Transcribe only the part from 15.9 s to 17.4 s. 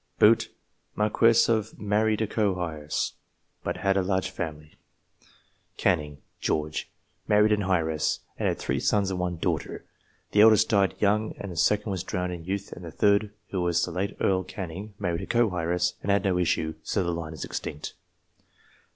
and had no issue: so the line